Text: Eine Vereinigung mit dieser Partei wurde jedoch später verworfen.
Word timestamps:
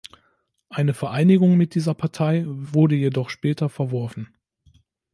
Eine 0.69 0.95
Vereinigung 0.95 1.57
mit 1.57 1.75
dieser 1.75 1.93
Partei 1.93 2.43
wurde 2.47 2.95
jedoch 2.95 3.29
später 3.29 3.69
verworfen. 3.69 4.35